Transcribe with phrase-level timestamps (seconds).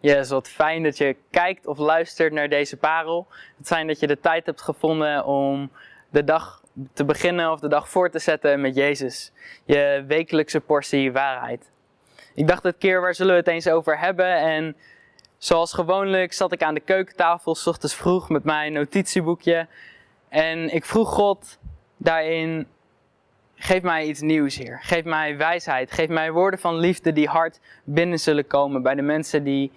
[0.00, 3.26] Yes, wat fijn dat je kijkt of luistert naar deze parel.
[3.56, 5.70] Het fijn dat je de tijd hebt gevonden om
[6.10, 9.32] de dag te beginnen of de dag voor te zetten met Jezus.
[9.64, 11.70] Je wekelijkse portie waarheid.
[12.34, 14.36] Ik dacht het keer, waar zullen we het eens over hebben?
[14.36, 14.76] En
[15.38, 19.66] zoals gewoonlijk zat ik aan de keukentafel, s ochtends vroeg, met mijn notitieboekje.
[20.28, 21.58] En ik vroeg God
[21.96, 22.66] daarin,
[23.54, 24.80] geef mij iets nieuws, Heer.
[24.82, 25.92] Geef mij wijsheid.
[25.92, 29.72] Geef mij woorden van liefde die hard binnen zullen komen bij de mensen die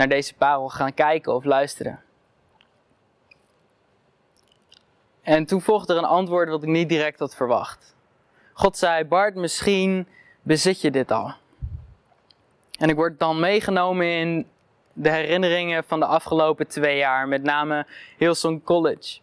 [0.00, 2.00] naar deze parel gaan kijken of luisteren.
[5.22, 7.94] En toen volgde er een antwoord wat ik niet direct had verwacht.
[8.52, 10.08] God zei: Bart, misschien
[10.42, 11.32] bezit je dit al.
[12.78, 14.46] En ik word dan meegenomen in
[14.92, 17.86] de herinneringen van de afgelopen twee jaar, met name
[18.16, 19.20] Hillsong College.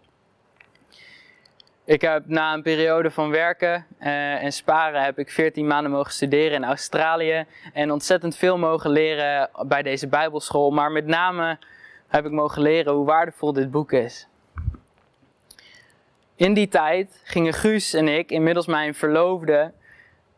[1.87, 6.11] Ik heb na een periode van werken uh, en sparen heb ik 14 maanden mogen
[6.11, 10.71] studeren in Australië en ontzettend veel mogen leren bij deze Bijbelschool.
[10.71, 11.57] Maar met name
[12.07, 14.27] heb ik mogen leren hoe waardevol dit boek is.
[16.35, 19.71] In die tijd gingen Guus en ik, inmiddels mijn verloofde,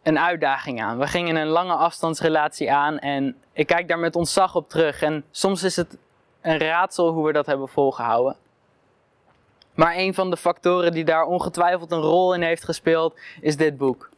[0.03, 0.97] een uitdaging aan.
[0.99, 5.01] We gingen een lange afstandsrelatie aan en ik kijk daar met ontzag op terug.
[5.01, 5.97] En soms is het
[6.41, 8.35] een raadsel hoe we dat hebben volgehouden.
[9.73, 13.77] Maar een van de factoren die daar ongetwijfeld een rol in heeft gespeeld, is dit
[13.77, 14.09] boek.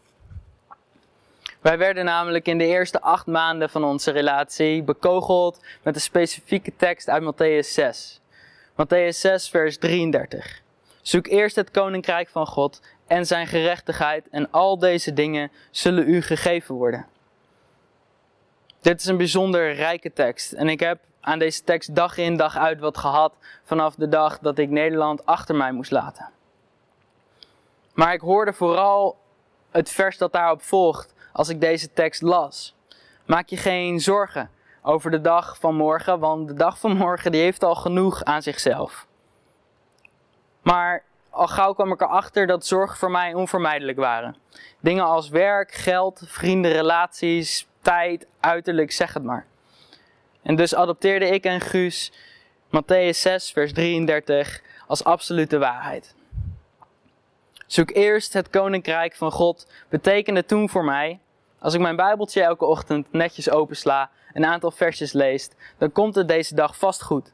[1.61, 6.73] Wij werden namelijk in de eerste acht maanden van onze relatie bekogeld met een specifieke
[6.75, 8.21] tekst uit Matthäus 6.
[8.71, 10.61] Matthäus 6, vers 33.
[11.01, 16.21] Zoek eerst het koninkrijk van God en zijn gerechtigheid en al deze dingen zullen u
[16.21, 17.05] gegeven worden.
[18.81, 22.57] Dit is een bijzonder rijke tekst en ik heb aan deze tekst dag in dag
[22.57, 23.33] uit wat gehad
[23.63, 26.29] vanaf de dag dat ik Nederland achter mij moest laten.
[27.93, 29.17] Maar ik hoorde vooral
[29.71, 32.75] het vers dat daarop volgt als ik deze tekst las.
[33.25, 34.49] Maak je geen zorgen
[34.81, 38.41] over de dag van morgen, want de dag van morgen die heeft al genoeg aan
[38.41, 39.07] zichzelf.
[40.61, 44.35] Maar al gauw kwam ik erachter dat zorgen voor mij onvermijdelijk waren.
[44.79, 49.45] Dingen als werk, geld, vrienden, relaties, tijd, uiterlijk, zeg het maar.
[50.43, 52.11] En dus adopteerde ik en Guus
[52.67, 56.15] Matthäus 6, vers 33 als absolute waarheid.
[57.67, 61.19] Zoek eerst het koninkrijk van God betekende toen voor mij,
[61.59, 66.27] als ik mijn Bijbeltje elke ochtend netjes opensla, een aantal versjes leest, dan komt het
[66.27, 67.33] deze dag vast goed.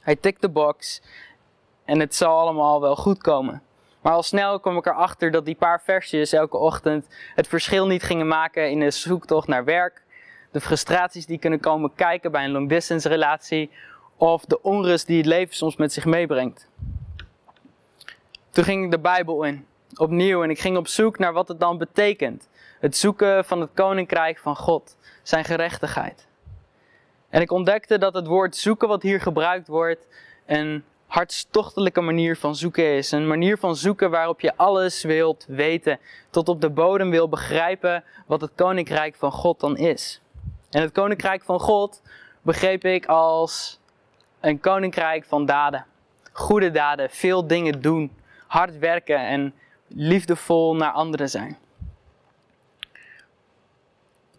[0.00, 1.02] Hij tikt de box
[1.84, 3.62] en het zal allemaal wel goed komen.
[4.00, 8.02] Maar al snel kwam ik erachter dat die paar versjes elke ochtend het verschil niet
[8.02, 10.02] gingen maken in de zoektocht naar werk,
[10.50, 13.70] de frustraties die kunnen komen kijken bij een long distance relatie
[14.16, 16.68] of de onrust die het leven soms met zich meebrengt.
[18.50, 19.66] Toen ging ik de Bijbel in,
[19.96, 22.48] opnieuw, en ik ging op zoek naar wat het dan betekent.
[22.80, 26.26] Het zoeken van het koninkrijk van God, zijn gerechtigheid.
[27.28, 30.06] En ik ontdekte dat het woord zoeken wat hier gebruikt wordt
[30.46, 33.10] een hartstochtelijke manier van zoeken is.
[33.10, 35.98] Een manier van zoeken waarop je alles wilt weten,
[36.30, 40.20] tot op de bodem wil begrijpen wat het koninkrijk van God dan is.
[40.70, 42.02] En het koninkrijk van God
[42.42, 43.80] begreep ik als
[44.40, 45.86] een koninkrijk van daden.
[46.32, 48.12] Goede daden, veel dingen doen,
[48.46, 49.54] hard werken en
[49.86, 51.58] liefdevol naar anderen zijn.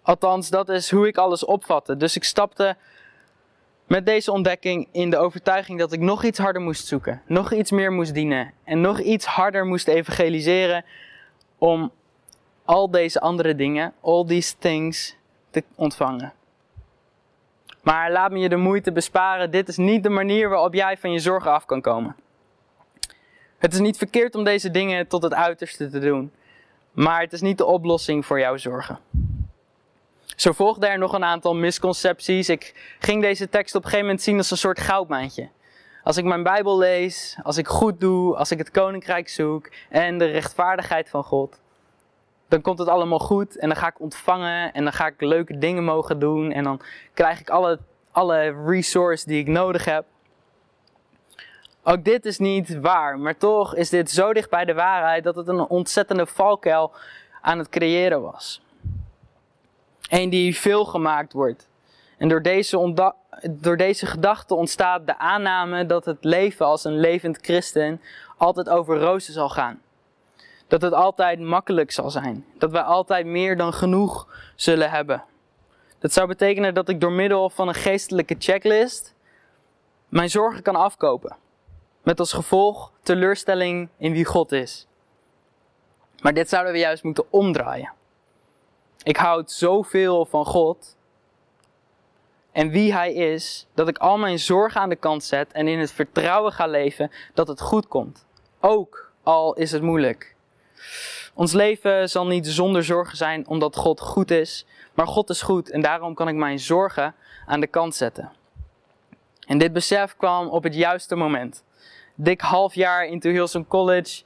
[0.01, 1.97] Althans, dat is hoe ik alles opvatte.
[1.97, 2.75] Dus ik stapte
[3.87, 7.71] met deze ontdekking in de overtuiging dat ik nog iets harder moest zoeken, nog iets
[7.71, 10.85] meer moest dienen en nog iets harder moest evangeliseren
[11.57, 11.91] om
[12.65, 15.15] al deze andere dingen, all these things,
[15.49, 16.33] te ontvangen.
[17.83, 21.11] Maar laat me je de moeite besparen, dit is niet de manier waarop jij van
[21.11, 22.15] je zorgen af kan komen.
[23.57, 26.31] Het is niet verkeerd om deze dingen tot het uiterste te doen,
[26.91, 28.99] maar het is niet de oplossing voor jouw zorgen.
[30.35, 32.49] Zo volgden er nog een aantal misconcepties.
[32.49, 35.49] Ik ging deze tekst op een gegeven moment zien als een soort goudmijntje.
[36.03, 40.17] Als ik mijn Bijbel lees, als ik goed doe, als ik het koninkrijk zoek en
[40.17, 41.59] de rechtvaardigheid van God,
[42.49, 45.57] dan komt het allemaal goed en dan ga ik ontvangen en dan ga ik leuke
[45.57, 46.81] dingen mogen doen en dan
[47.13, 47.79] krijg ik alle,
[48.11, 50.05] alle resources die ik nodig heb.
[51.83, 55.35] Ook dit is niet waar, maar toch is dit zo dicht bij de waarheid dat
[55.35, 56.91] het een ontzettende valkuil
[57.41, 58.61] aan het creëren was.
[60.09, 61.67] Een die veel gemaakt wordt.
[62.17, 63.03] En door deze,
[63.49, 68.01] door deze gedachte ontstaat de aanname dat het leven als een levend christen
[68.37, 69.81] altijd over rozen zal gaan.
[70.69, 72.45] Dat het altijd makkelijk zal zijn.
[72.57, 75.23] Dat wij altijd meer dan genoeg zullen hebben.
[75.99, 79.13] Dat zou betekenen dat ik door middel van een geestelijke checklist
[80.09, 81.35] mijn zorgen kan afkopen.
[82.03, 84.87] Met als gevolg teleurstelling in wie God is.
[86.21, 87.93] Maar dit zouden we juist moeten omdraaien.
[89.03, 90.97] Ik houd zoveel van God
[92.51, 95.79] en wie Hij is, dat ik al mijn zorgen aan de kant zet en in
[95.79, 98.25] het vertrouwen ga leven dat het goed komt.
[98.59, 100.35] Ook al is het moeilijk.
[101.33, 105.69] Ons leven zal niet zonder zorgen zijn omdat God goed is, maar God is goed
[105.69, 107.15] en daarom kan ik mijn zorgen
[107.45, 108.31] aan de kant zetten.
[109.47, 111.63] En dit besef kwam op het juiste moment.
[112.15, 114.23] Dik half jaar into Hilson College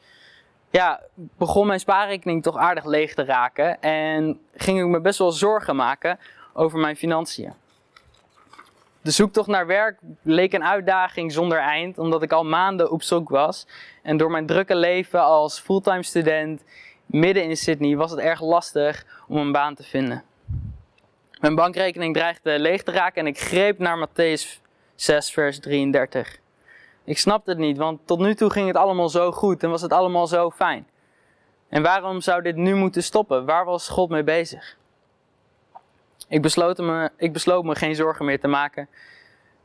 [0.74, 1.02] ja,
[1.38, 5.76] begon mijn spaarrekening toch aardig leeg te raken en ging ik me best wel zorgen
[5.76, 6.20] maken
[6.54, 7.54] over mijn financiën.
[9.04, 13.30] De zoektocht naar werk leek een uitdaging zonder eind, omdat ik al maanden op zoek
[13.30, 13.68] was.
[14.02, 16.64] En door mijn drukke leven als fulltime student
[17.06, 20.24] midden in Sydney was het erg lastig om een baan te vinden.
[21.40, 24.62] Mijn bankrekening dreigde leeg te raken en ik greep naar Matthäus
[24.96, 26.40] 6, vers 33.
[27.04, 29.82] Ik snapte het niet, want tot nu toe ging het allemaal zo goed en was
[29.82, 30.88] het allemaal zo fijn.
[31.70, 33.46] En waarom zou dit nu moeten stoppen?
[33.46, 34.78] Waar was God mee bezig?
[36.28, 38.90] Ik besloot, me, ik besloot me geen zorgen meer te maken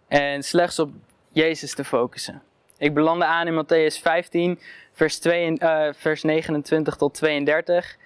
[0.09, 0.91] en slechts op
[1.33, 2.43] Jezus te focussen.
[2.79, 4.59] Ik belandde aan in Matthäus 15,
[4.93, 7.97] vers, 2, uh, vers 29 tot 32,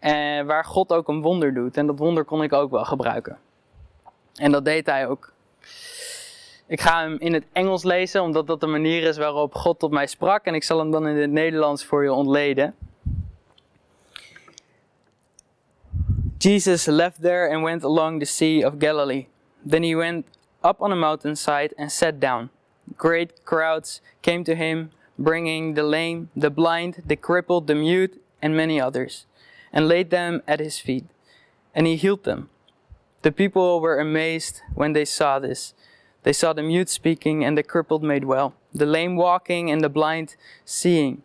[0.00, 0.10] uh,
[0.42, 1.76] waar God ook een wonder doet.
[1.76, 3.38] En dat wonder kon ik ook wel gebruiken.
[4.34, 5.32] En dat deed hij ook.
[6.66, 9.90] Ik ga hem in het Engels lezen, omdat dat de manier is waarop God tot
[9.90, 10.44] mij sprak.
[10.44, 12.74] En ik zal hem dan in het Nederlands voor je ontleden.
[16.38, 19.26] Jesus left there and went along the Sea of Galilee.
[19.64, 20.26] Then he went
[20.62, 22.50] up on a mountainside and sat down.
[22.96, 28.56] Great crowds came to him, bringing the lame, the blind, the crippled, the mute, and
[28.56, 29.24] many others,
[29.72, 31.06] and laid them at his feet.
[31.74, 32.50] And he healed them.
[33.22, 35.74] The people were amazed when they saw this.
[36.22, 39.88] They saw the mute speaking and the crippled made well, the lame walking and the
[39.88, 41.22] blind seeing,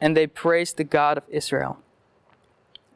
[0.00, 1.81] and they praised the God of Israel.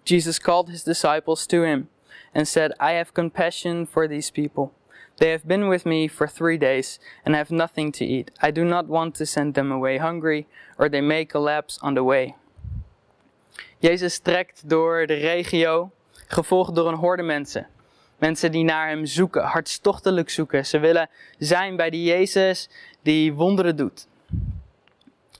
[0.06, 1.88] Jesus called his disciples to him
[2.32, 4.73] and said, I have compassion for these people.
[5.17, 8.31] They have been with me for three days and have nothing to eat.
[8.41, 10.47] I do not want to send them away hungry,
[10.79, 12.35] or they may collapse on the way.
[13.79, 15.91] Jezus trekt door de regio,
[16.29, 17.67] gevolgd door een horde mensen.
[18.19, 20.67] Mensen die naar hem zoeken, hartstochtelijk zoeken.
[20.67, 21.08] Ze willen
[21.38, 22.69] zijn bij die Jezus
[23.03, 24.06] die wonderen doet.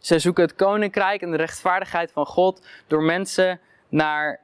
[0.01, 4.41] Ze zoeken het koninkrijk en de rechtvaardigheid van God door mensen naar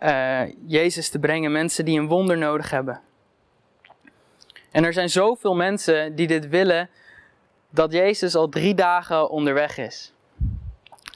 [0.00, 1.52] uh, Jezus te brengen.
[1.52, 3.00] Mensen die een wonder nodig hebben.
[4.70, 6.90] En er zijn zoveel mensen die dit willen,
[7.70, 10.12] dat Jezus al drie dagen onderweg is.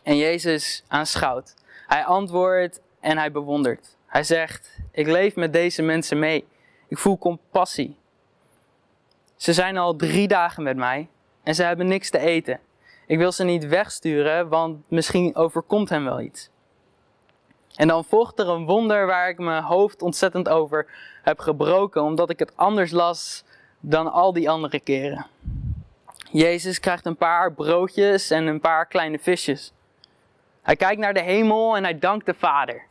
[0.03, 1.55] En Jezus aanschouwt.
[1.87, 3.97] Hij antwoordt en hij bewondert.
[4.07, 6.47] Hij zegt: Ik leef met deze mensen mee.
[6.89, 7.97] Ik voel compassie.
[9.37, 11.09] Ze zijn al drie dagen met mij
[11.43, 12.61] en ze hebben niks te eten.
[13.07, 16.51] Ik wil ze niet wegsturen, want misschien overkomt hem wel iets.
[17.79, 20.87] En dan volgt er een wonder waar ik mijn hoofd ontzettend over
[21.23, 23.45] heb gebroken, omdat ik het anders las
[23.81, 25.27] dan al die andere keren.
[26.31, 29.73] Jezus krijgt een paar broodjes en een paar kleine visjes.
[30.63, 32.83] Hij kijkt naar de hemel en hij dankt de Vader.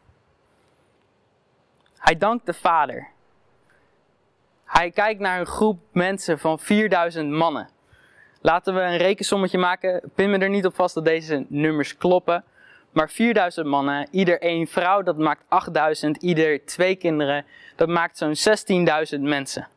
[1.98, 3.08] Hij dankt de Vader.
[4.66, 7.70] Hij kijkt naar een groep mensen van 4000 mannen.
[8.42, 10.12] Laten we een rekensommetje maken.
[10.16, 12.44] Pin me er niet op vast dat deze nummers kloppen.
[12.98, 16.18] Maar 4000 mannen, ieder één vrouw, dat maakt 8000.
[16.24, 17.46] Ieder twee kinderen,
[17.76, 18.36] dat maakt zo'n
[19.16, 19.68] 16.000 mensen.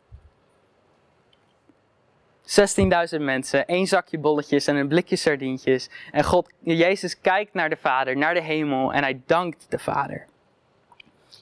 [2.44, 5.90] 16.000 mensen, één zakje bolletjes en een blikje sardientjes.
[6.12, 10.26] En God, Jezus kijkt naar de Vader, naar de hemel en hij dankt de Vader.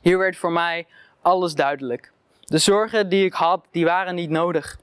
[0.03, 0.87] Hier werd voor mij
[1.23, 2.13] alles duidelijk.
[2.41, 4.79] De zorgen die ik had, die waren niet nodig.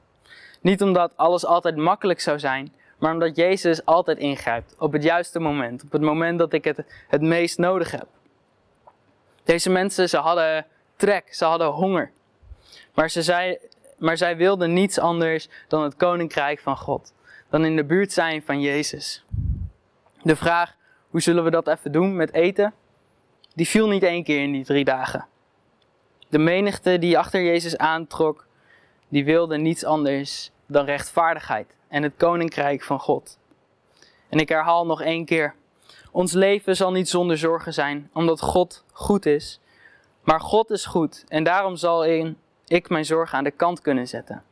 [0.62, 5.40] Niet omdat alles altijd makkelijk zou zijn, maar omdat Jezus altijd ingrijpt op het juiste
[5.40, 8.08] moment, op het moment dat ik het het meest nodig heb.
[9.44, 12.12] Deze mensen, ze hadden trek, ze hadden honger.
[12.94, 13.58] Maar, ze zei,
[13.98, 17.14] maar zij wilden niets anders dan het koninkrijk van God.
[17.50, 19.26] Dan in de buurt zijn van Jezus.
[20.22, 20.76] De vraag,
[21.10, 22.74] hoe zullen we dat even doen met eten?
[23.56, 25.26] die viel niet één keer in die drie dagen.
[26.30, 28.48] De menigte die achter Jezus aantrok,
[29.08, 33.38] die wilde niets anders dan rechtvaardigheid en het koninkrijk van God.
[34.30, 35.56] En ik herhaal nog één keer.
[36.12, 39.60] Ons leven zal niet zonder zorgen zijn, omdat God goed is.
[40.24, 42.06] Maar God is goed en daarom zal
[42.68, 44.44] ik mijn zorgen aan de kant kunnen zetten.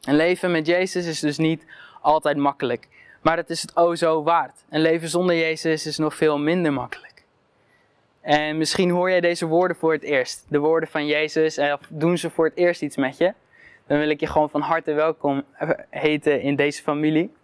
[0.00, 1.64] Een leven met Jezus is dus niet
[2.00, 2.88] altijd makkelijk,
[3.22, 4.64] maar het is het o zo waard.
[4.70, 7.24] Een leven zonder Jezus is nog veel minder makkelijk.
[8.20, 10.44] En misschien hoor jij deze woorden voor het eerst.
[10.48, 11.58] De woorden van Jezus.
[11.58, 13.34] Of doen ze voor het eerst iets met je.
[13.86, 15.44] Dan wil ik je gewoon van harte welkom
[15.90, 17.34] heten in deze familie.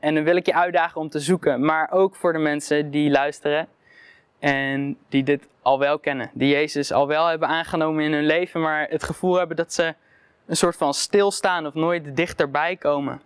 [0.00, 1.64] En dan wil ik je uitdagen om te zoeken.
[1.64, 3.68] Maar ook voor de mensen die luisteren.
[4.38, 6.30] En die dit al wel kennen.
[6.32, 9.94] Die Jezus al wel hebben aangenomen in hun leven, maar het gevoel hebben dat ze
[10.46, 13.20] een soort van stilstaan of nooit dichterbij komen.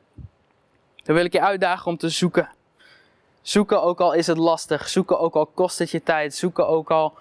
[1.05, 2.49] Dan wil ik je uitdagen om te zoeken.
[3.43, 4.89] Zoeken ook al is het lastig.
[4.89, 6.35] Zoeken ook al kost het je tijd.
[6.35, 7.15] Zoeken ook al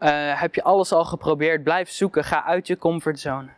[0.00, 1.62] uh, heb je alles al geprobeerd.
[1.62, 2.24] Blijf zoeken.
[2.24, 3.48] Ga uit je comfortzone.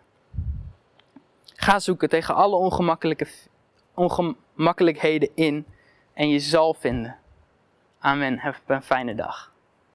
[1.61, 3.27] Ga zoeken tegen alle ongemakkelijke,
[3.95, 5.67] ongemakkelijkheden in.
[6.15, 7.17] En je zal vinden.
[7.99, 8.39] Amen.
[8.39, 9.53] Heb een fijne dag.